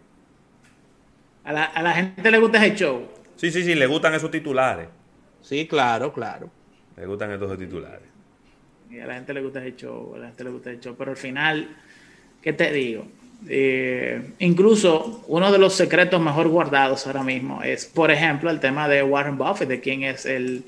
A, 1.45 1.53
la, 1.53 1.65
a 1.65 1.83
la 1.83 1.93
gente 1.95 2.31
le 2.31 2.39
gusta 2.39 2.65
ese 2.65 2.77
show. 2.77 3.09
Sí, 3.37 3.51
sí, 3.51 3.65
sí, 3.65 3.75
le 3.75 3.87
gustan 3.87 4.15
esos 4.15 4.31
titulares. 4.31 4.89
Sí, 5.41 5.67
claro, 5.67 6.13
claro. 6.13 6.51
Le 6.97 7.07
gustan 7.07 7.33
estos 7.33 7.59
titulares. 7.59 8.03
Y 8.91 9.01
a 9.01 9.07
la 9.07 9.15
gente 9.15 9.35
le 9.35 9.43
gusta 9.43 9.61
ese 9.65 9.77
show. 9.77 10.15
A 10.15 10.19
la 10.19 10.27
gente 10.29 10.45
le 10.45 10.51
gusta 10.51 10.71
ese 10.71 10.81
show. 10.81 10.95
Pero 10.97 11.11
al 11.13 11.17
final, 11.17 11.77
¿qué 12.43 12.53
te 12.53 12.71
digo? 12.73 13.07
Eh, 13.47 14.33
incluso 14.41 15.23
uno 15.29 15.53
de 15.53 15.59
los 15.59 15.75
secretos 15.75 16.21
mejor 16.21 16.49
guardados 16.49 17.07
ahora 17.07 17.23
mismo 17.23 17.63
es, 17.63 17.87
por 17.87 18.11
ejemplo, 18.11 18.51
el 18.51 18.59
tema 18.61 18.89
de 18.89 19.03
Warren 19.03 19.39
Buffett, 19.39 19.69
de 19.69 19.81
quién 19.81 20.03
es 20.03 20.27
el, 20.27 20.65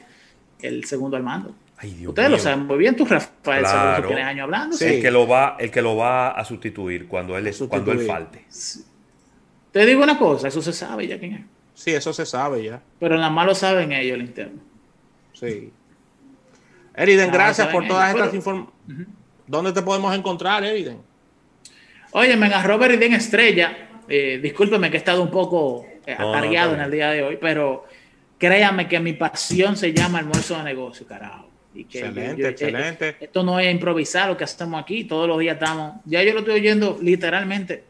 el 0.60 0.84
segundo 0.84 1.16
al 1.16 1.22
mando. 1.24 1.54
Ay, 1.78 1.94
Dios 1.94 2.10
Ustedes 2.10 2.28
mío. 2.28 2.36
lo 2.36 2.42
saben 2.42 2.66
muy 2.66 2.78
bien, 2.78 2.94
tú, 2.94 3.04
Rafael, 3.06 3.62
Claro. 3.64 4.02
que 4.02 4.08
tienes 4.08 4.24
años 4.26 4.44
hablando. 4.44 4.76
Sí. 4.76 4.84
El 4.84 5.00
que 5.02 5.10
lo 5.10 5.26
va, 5.26 5.56
el 5.58 5.70
que 5.70 5.82
lo 5.82 5.96
va 5.96 6.30
a 6.30 6.44
sustituir 6.44 7.08
cuando 7.08 7.36
él 7.36 7.44
Sustituir. 7.52 7.68
cuando 7.70 7.92
él 7.92 8.06
falte. 8.06 8.44
Te 9.72 9.86
digo 9.86 10.02
una 10.02 10.18
cosa, 10.18 10.48
eso 10.48 10.60
se 10.62 10.72
sabe 10.72 11.06
ya 11.06 11.18
quién 11.18 11.32
es. 11.34 11.40
Sí, 11.74 11.90
eso 11.92 12.12
se 12.12 12.26
sabe 12.26 12.62
ya. 12.64 12.80
Pero 12.98 13.16
nada 13.16 13.30
más 13.30 13.46
lo 13.46 13.54
saben 13.54 13.92
ellos, 13.92 14.14
el 14.16 14.22
interno. 14.22 14.60
Sí. 15.32 15.72
Eriden, 16.94 17.30
gracias 17.32 17.68
por 17.68 17.86
todas 17.86 18.10
ellos, 18.14 18.26
estas 18.26 18.42
pero- 18.44 18.56
informaciones. 18.56 19.08
¿Dónde 19.46 19.72
te 19.72 19.82
podemos 19.82 20.14
encontrar, 20.14 20.62
Eriden? 20.64 20.98
Oye, 22.12 22.32
a 22.34 22.62
Robert 22.62 22.94
y 22.94 22.96
Den 22.96 23.12
Estrella, 23.14 23.88
eh, 24.08 24.38
discúlpeme 24.42 24.90
que 24.90 24.96
he 24.96 24.98
estado 24.98 25.22
un 25.22 25.30
poco 25.30 25.86
eh, 26.06 26.16
No, 26.18 26.24
no, 26.24 26.34
atareado 26.34 26.74
en 26.74 26.80
el 26.80 26.90
día 26.90 27.10
de 27.10 27.22
hoy, 27.22 27.38
pero 27.40 27.84
créame 28.38 28.88
que 28.88 28.98
mi 29.00 29.12
pasión 29.12 29.76
se 29.76 29.92
llama 29.92 30.18
almuerzo 30.18 30.56
de 30.56 30.64
negocio, 30.64 31.06
carajo. 31.06 31.48
Y 31.72 31.84
que 31.84 32.00
Excelente, 32.00 32.48
excelente. 32.48 33.08
eh, 33.10 33.16
esto 33.20 33.44
no 33.44 33.60
es 33.60 33.70
improvisar 33.72 34.28
lo 34.28 34.36
que 34.36 34.42
hacemos 34.42 34.80
aquí, 34.82 35.04
todos 35.04 35.28
los 35.28 35.38
días 35.38 35.54
estamos, 35.54 36.00
ya 36.04 36.22
yo 36.24 36.32
lo 36.32 36.40
estoy 36.40 36.54
oyendo 36.54 36.98
literalmente 37.00 37.84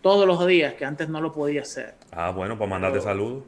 todos 0.00 0.26
los 0.26 0.44
días, 0.46 0.74
que 0.74 0.84
antes 0.84 1.08
no 1.08 1.20
lo 1.20 1.32
podía 1.32 1.62
hacer. 1.62 1.94
Ah, 2.10 2.30
bueno, 2.30 2.58
para 2.58 2.68
mandarte 2.70 3.00
saludos. 3.00 3.44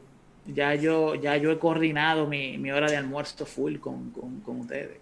Ya 0.46 0.74
yo, 0.76 1.16
ya 1.16 1.36
yo 1.38 1.50
he 1.50 1.58
coordinado 1.58 2.28
mi, 2.28 2.58
mi 2.58 2.70
hora 2.70 2.88
de 2.88 2.96
almuerzo 2.98 3.46
full 3.46 3.78
con, 3.78 4.10
con- 4.10 4.40
con 4.42 4.60
ustedes. 4.60 4.98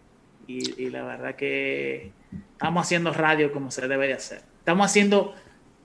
Y, 0.47 0.83
y 0.85 0.89
la 0.89 1.03
verdad 1.05 1.35
que 1.35 2.13
estamos 2.53 2.87
haciendo 2.87 3.13
radio 3.13 3.53
como 3.53 3.71
se 3.71 3.87
debe 3.87 4.07
de 4.07 4.15
hacer. 4.15 4.41
Estamos 4.63 4.87
haciendo 4.87 5.35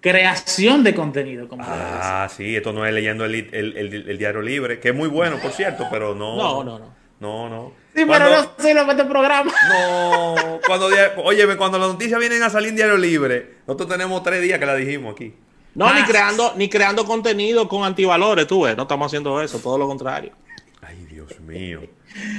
creación 0.01 0.83
de 0.83 0.93
contenido 0.93 1.47
como. 1.47 1.63
Ah, 1.65 2.29
sí, 2.35 2.55
esto 2.55 2.71
no 2.73 2.85
es 2.85 2.93
leyendo 2.93 3.25
el, 3.25 3.33
el- 3.35 3.75
el- 3.77 4.09
el 4.09 4.17
diario 4.17 4.41
libre, 4.41 4.79
que 4.79 4.89
es 4.89 4.95
muy 4.95 5.09
bueno, 5.09 5.37
por 5.41 5.51
cierto, 5.51 5.85
pero 5.91 6.13
no. 6.13 6.35
No, 6.37 6.63
no, 6.63 6.79
no. 6.79 6.97
No, 7.19 7.49
no. 7.49 7.71
Sí, 7.95 8.03
pero 8.07 8.29
no 8.29 8.51
sé 8.59 8.75
lo 8.75 8.85
que 8.85 8.91
este 8.91 9.05
programa. 9.05 9.51
No, 9.69 10.59
cuando, 10.67 10.89
óyeme, 11.23 11.57
cuando 11.57 11.79
las 11.79 11.87
noticias 11.87 12.19
vienen 12.19 12.43
a 12.43 12.49
salir 12.51 12.69
en 12.69 12.75
diario 12.75 12.95
libre, 12.97 13.55
nosotros 13.65 13.89
tenemos 13.89 14.21
tres 14.21 14.39
días 14.43 14.59
que 14.59 14.67
la 14.67 14.75
dijimos 14.75 15.13
aquí. 15.13 15.33
No, 15.73 15.91
ni 15.93 16.03
creando, 16.03 16.53
ni 16.55 16.69
creando 16.69 17.05
contenido 17.05 17.67
con 17.67 17.83
antivalores, 17.83 18.45
tú 18.45 18.61
ves. 18.63 18.77
No 18.77 18.83
estamos 18.83 19.07
haciendo 19.07 19.41
eso, 19.41 19.57
todo 19.57 19.79
lo 19.79 19.87
contrario. 19.87 20.31
Ay, 20.81 21.07
Dios 21.09 21.39
mío. 21.39 21.81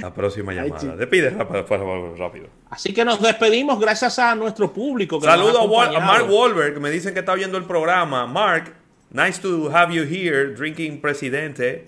La 0.00 0.12
próxima 0.12 0.52
llamada. 0.52 0.96
Despide 0.96 1.30
rápido. 1.30 2.48
Así 2.70 2.92
que 2.92 3.04
nos 3.04 3.20
despedimos 3.20 3.78
gracias 3.80 4.18
a 4.18 4.34
nuestro 4.34 4.72
público. 4.72 5.20
que 5.20 5.26
nos 5.26 5.36
Saludo 5.36 5.80
ha 5.80 5.86
a. 5.86 6.00
Mark 6.00 6.30
Wahlberg, 6.30 6.74
que 6.74 6.80
me 6.80 6.90
dicen 6.90 7.14
que 7.14 7.20
está 7.20 7.32
oyendo 7.32 7.58
el 7.58 7.64
programa. 7.64 8.26
Mark, 8.26 8.74
nice 9.10 9.40
to 9.40 9.70
have 9.74 9.92
you 9.92 10.02
here, 10.02 10.54
drinking 10.54 11.00
presidente. 11.00 11.86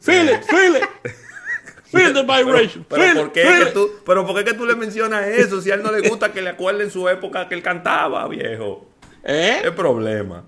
Feel 0.00 0.28
it, 0.28 0.44
feel 0.44 0.76
it. 0.76 0.88
Feel 1.90 2.12
the 2.12 2.22
vibration. 2.22 2.84
Pero, 2.86 3.22
¿por 3.22 3.32
qué 3.32 3.42
que 3.42 3.70
tú, 3.72 3.90
pero 4.04 4.26
¿por 4.26 4.36
qué 4.36 4.44
que 4.44 4.52
tú 4.52 4.66
le 4.66 4.74
mencionas 4.74 5.26
eso 5.26 5.62
si 5.62 5.70
a 5.70 5.74
él 5.74 5.82
no 5.82 5.90
le 5.90 6.06
gusta 6.06 6.32
que 6.32 6.42
le 6.42 6.50
acuerden 6.50 6.90
su 6.90 7.08
época 7.08 7.48
que 7.48 7.54
él 7.54 7.62
cantaba, 7.62 8.28
viejo? 8.28 8.86
¿Eh? 9.24 9.60
¿Qué 9.62 9.72
problema? 9.72 10.44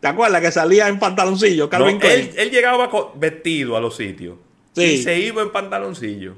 ¿Te 0.00 0.08
acuerdas 0.08 0.42
que 0.42 0.52
salía 0.52 0.88
en 0.88 0.98
pantaloncillo, 0.98 1.70
Calvin 1.70 1.98
No, 1.98 2.06
él, 2.06 2.30
él 2.36 2.50
llegaba 2.50 2.90
vestido 3.14 3.74
a 3.76 3.80
los 3.80 3.96
sitios. 3.96 4.36
Sí. 4.76 4.82
Y 4.94 5.02
se 5.02 5.18
iba 5.18 5.42
en 5.42 5.50
pantaloncillo. 5.50 6.34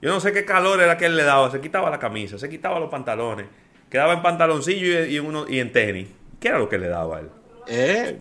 Yo 0.00 0.10
no 0.10 0.20
sé 0.20 0.32
qué 0.32 0.44
calor 0.44 0.80
era 0.80 0.96
que 0.96 1.06
él 1.06 1.16
le 1.16 1.22
daba. 1.24 1.50
Se 1.50 1.60
quitaba 1.60 1.90
la 1.90 1.98
camisa, 1.98 2.38
se 2.38 2.48
quitaba 2.48 2.80
los 2.80 2.88
pantalones. 2.90 3.46
Quedaba 3.90 4.14
en 4.14 4.22
pantaloncillo 4.22 5.04
y, 5.04 5.14
y 5.14 5.16
en 5.18 5.26
uno, 5.26 5.46
y 5.48 5.58
en 5.60 5.70
tenis. 5.72 6.08
¿Qué 6.40 6.48
era 6.48 6.58
lo 6.58 6.68
que 6.68 6.78
le 6.78 6.88
daba 6.88 7.18
a 7.18 7.20
él? 7.20 7.28
Eh, 7.66 8.20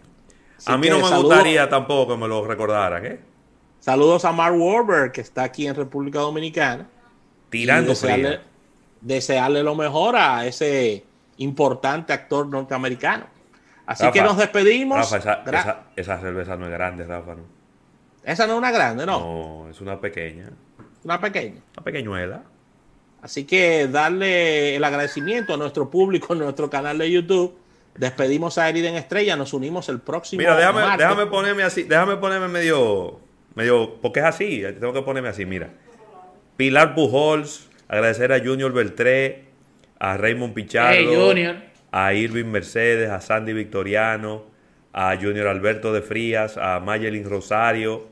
a 0.65 0.77
mí 0.77 0.89
no 0.89 0.99
me 0.99 1.17
gustaría 1.17 1.69
tampoco 1.69 2.13
que 2.13 2.19
me 2.21 2.27
lo 2.27 2.45
recordaran, 2.45 3.05
¿eh? 3.05 3.19
Saludos 3.79 4.25
a 4.25 4.31
Mark 4.31 4.55
Wahlberg, 4.59 5.11
que 5.13 5.21
está 5.21 5.43
aquí 5.43 5.67
en 5.67 5.75
República 5.75 6.19
Dominicana. 6.19 6.89
Tirando 7.49 7.91
desearle, 7.91 8.27
fría. 8.27 8.41
desearle 9.01 9.63
lo 9.63 9.75
mejor 9.75 10.15
a 10.17 10.45
ese 10.45 11.05
importante 11.37 12.11
actor 12.11 12.47
norteamericano. 12.47 13.27
Así 13.85 14.03
Rafa, 14.03 14.13
que 14.13 14.21
nos 14.23 14.37
despedimos. 14.37 14.97
Rafa, 14.97 15.17
esa, 15.17 15.43
Gra- 15.45 15.59
esa- 15.61 15.83
esa 15.95 16.19
cerveza 16.19 16.57
no 16.57 16.65
es 16.65 16.71
grande, 16.71 17.05
Rafa. 17.05 17.35
No, 17.35 17.43
Esa 18.27 18.46
no 18.46 18.53
es 18.53 18.57
una 18.60 18.72
grande, 18.72 19.05
no, 19.05 19.19
No, 19.19 19.69
es 19.69 19.79
una 19.79 20.00
pequeña. 20.01 20.50
una 21.03 21.19
pequeña. 21.22 21.62
Una 21.77 21.84
pequeñuela. 21.84 22.43
Así 23.22 23.46
que 23.46 23.88
darle 23.88 24.75
el 24.75 24.84
agradecimiento 24.84 25.53
a 25.53 25.57
nuestro 25.57 25.89
público 25.89 26.34
en 26.34 26.39
nuestro 26.46 26.69
canal 26.69 26.98
de 26.98 27.10
YouTube. 27.10 27.57
Despedimos 27.96 28.57
a 28.57 28.67
Eriden 28.69 28.96
Estrella, 28.96 29.36
nos 29.38 29.53
unimos 29.53 29.88
el 29.89 30.00
próximo 30.01 30.39
Mira, 30.41 30.55
déjame, 30.57 30.81
martes. 30.81 31.07
déjame 31.07 31.25
ponerme 31.27 31.63
así, 31.63 31.84
déjame 31.84 32.17
ponerme 32.17 32.48
medio, 32.50 33.19
medio, 33.55 33.96
porque 34.01 34.19
es 34.19 34.25
así, 34.25 34.62
tengo 34.79 34.93
que 34.93 35.01
ponerme 35.01 35.29
así, 35.29 35.46
mira. 35.46 35.69
Pilar 36.57 36.93
Pujols, 36.96 37.69
agradecer 37.88 38.34
a 38.34 38.39
Junior 38.39 38.72
Beltré, 38.74 39.46
a 40.00 40.17
Raymond 40.17 40.53
Pichardo, 40.53 41.34
Hey, 41.34 41.60
a 41.91 42.13
Irving 42.13 42.46
Mercedes, 42.46 43.10
a 43.10 43.19
Sandy 43.22 43.53
Victoriano, 43.53 44.43
a 44.93 45.15
Junior 45.15 45.48
Alberto 45.48 45.91
de 45.93 46.01
Frías, 46.01 46.57
a 46.57 46.79
Mayelin 46.79 47.27
Rosario, 47.27 48.05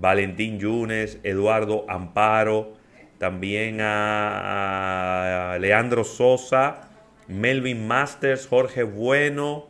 Valentín 0.00 0.58
Yunes, 0.58 1.18
Eduardo 1.22 1.84
Amparo, 1.88 2.74
también 3.18 3.80
a, 3.80 5.52
a 5.52 5.58
Leandro 5.58 6.04
Sosa, 6.04 6.88
Melvin 7.26 7.86
Masters, 7.86 8.46
Jorge 8.46 8.82
Bueno, 8.84 9.66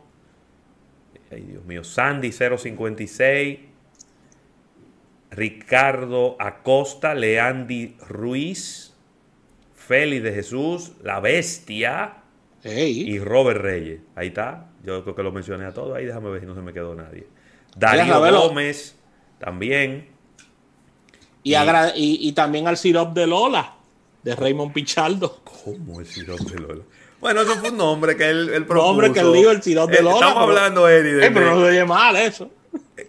ay 1.31 1.41
Dios 1.41 1.65
mío, 1.65 1.83
Sandy 1.83 2.31
056, 2.31 3.59
Ricardo 5.31 6.35
Acosta, 6.39 7.13
Leandy 7.13 7.95
Ruiz, 8.07 8.95
Félix 9.75 10.23
de 10.23 10.33
Jesús, 10.33 10.93
La 11.03 11.19
Bestia 11.19 12.23
y 12.63 13.19
Robert 13.19 13.61
Reyes. 13.61 14.01
Ahí 14.15 14.27
está. 14.27 14.67
Yo 14.83 15.03
creo 15.03 15.15
que 15.15 15.23
lo 15.23 15.31
mencioné 15.31 15.65
a 15.65 15.73
todos. 15.73 15.95
Ahí 15.95 16.05
déjame 16.05 16.29
ver 16.29 16.41
si 16.41 16.45
no 16.45 16.55
se 16.55 16.61
me 16.61 16.73
quedó 16.73 16.95
nadie. 16.95 17.27
Darío. 17.75 18.19
Gómez 18.19 18.97
también. 19.39 20.18
Y, 21.51 21.55
agra- 21.55 21.93
y- 21.95 22.27
y 22.27 22.31
también 22.33 22.67
al 22.67 22.77
Sirop 22.77 23.13
de 23.13 23.27
Lola, 23.27 23.73
de 24.23 24.35
Raymond 24.35 24.73
Pichardo. 24.73 25.41
¿Cómo 25.63 25.99
el 25.99 26.05
sirop 26.05 26.39
de 26.39 26.59
Lola? 26.59 26.83
Bueno, 27.19 27.41
eso 27.41 27.55
fue 27.55 27.69
un 27.71 27.77
nombre 27.77 28.15
que 28.15 28.29
él, 28.29 28.49
él 28.53 28.65
propuso. 28.67 28.87
hombre, 28.89 29.11
que 29.11 29.19
él 29.19 29.33
dijo 29.33 29.51
el 29.51 29.61
sirop 29.61 29.89
de 29.89 29.97
Eh, 29.97 30.01
Lola, 30.01 30.15
Estamos 30.15 30.33
pero- 30.45 30.57
hablando, 30.57 30.87
Eddie, 30.89 31.13
de, 31.15 31.25
Ey, 31.27 31.31
pero 31.33 31.55
no 31.55 31.61
se 31.61 31.67
oye 31.69 31.85
mal 31.85 32.15
eso. 32.15 32.49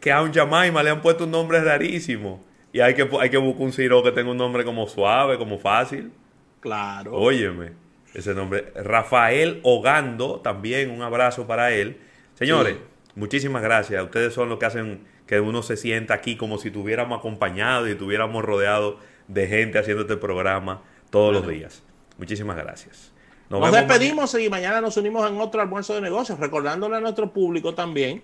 que 0.00 0.10
a 0.12 0.22
un 0.22 0.32
Jamaima 0.32 0.82
le 0.82 0.90
han 0.90 1.02
puesto 1.02 1.24
un 1.24 1.30
nombre 1.30 1.60
rarísimo. 1.62 2.42
Y 2.72 2.78
hay 2.80 2.94
que, 2.94 3.08
hay 3.20 3.30
que 3.30 3.36
buscar 3.36 3.62
un 3.66 3.72
sirop 3.72 4.04
que 4.04 4.12
tenga 4.12 4.30
un 4.30 4.36
nombre 4.36 4.64
como 4.64 4.86
suave, 4.86 5.36
como 5.38 5.58
fácil. 5.58 6.12
Claro. 6.60 7.12
Óyeme, 7.14 7.72
ese 8.14 8.32
nombre. 8.34 8.72
Rafael 8.76 9.60
Ogando, 9.64 10.40
también 10.40 10.90
un 10.90 11.02
abrazo 11.02 11.46
para 11.46 11.72
él. 11.72 11.98
Señores, 12.34 12.74
Sí. 12.74 12.80
Muchísimas 13.20 13.62
gracias. 13.62 14.02
Ustedes 14.02 14.34
son 14.34 14.48
los 14.48 14.58
que 14.58 14.66
hacen 14.66 15.00
que 15.26 15.38
uno 15.40 15.62
se 15.62 15.76
sienta 15.76 16.14
aquí 16.14 16.36
como 16.36 16.58
si 16.58 16.68
estuviéramos 16.68 17.18
acompañados 17.18 17.88
y 17.88 17.92
estuviéramos 17.92 18.44
rodeados 18.44 18.96
de 19.28 19.46
gente 19.46 19.78
haciendo 19.78 20.02
este 20.02 20.16
programa 20.16 20.82
todos 21.10 21.32
los 21.32 21.46
días. 21.46 21.82
Muchísimas 22.18 22.56
gracias. 22.56 23.12
Nos, 23.48 23.72
despedimos 23.72 24.34
y 24.34 24.48
mañana 24.48 24.80
nos 24.80 24.96
unimos 24.96 25.28
en 25.28 25.40
otro 25.40 25.60
almuerzo 25.60 25.94
de 25.94 26.00
negocios, 26.00 26.38
recordándole 26.38 26.96
a 26.96 27.00
nuestro 27.00 27.32
público 27.32 27.74
también 27.74 28.22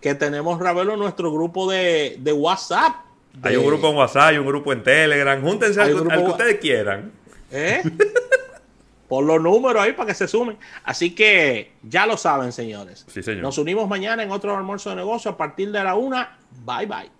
que 0.00 0.14
tenemos, 0.14 0.60
Ravelo, 0.60 0.94
en 0.94 0.98
nuestro 0.98 1.32
grupo 1.32 1.70
de, 1.70 2.16
de 2.18 2.32
WhatsApp. 2.32 2.94
Hay 3.42 3.56
un 3.56 3.66
grupo 3.66 3.88
en 3.88 3.96
WhatsApp, 3.96 4.28
hay 4.28 4.38
un 4.38 4.46
grupo 4.46 4.72
en 4.72 4.82
Telegram. 4.82 5.42
Júntense 5.42 5.80
al, 5.80 5.94
grupo 5.94 6.12
al 6.12 6.24
que 6.24 6.30
ustedes 6.30 6.58
quieran. 6.58 7.12
¿Eh? 7.50 7.82
Pon 9.08 9.26
los 9.26 9.40
números 9.40 9.82
ahí 9.82 9.92
para 9.92 10.08
que 10.08 10.14
se 10.14 10.26
sumen. 10.28 10.56
Así 10.84 11.14
que 11.14 11.72
ya 11.82 12.06
lo 12.06 12.16
saben, 12.16 12.52
señores. 12.52 13.04
Sí, 13.08 13.22
señor. 13.22 13.42
Nos 13.42 13.58
unimos 13.58 13.88
mañana 13.88 14.22
en 14.22 14.30
otro 14.30 14.56
almuerzo 14.56 14.90
de 14.90 14.96
negocios 14.96 15.34
a 15.34 15.36
partir 15.36 15.70
de 15.70 15.82
la 15.82 15.94
una. 15.94 16.38
Bye 16.64 16.86
bye. 16.86 17.10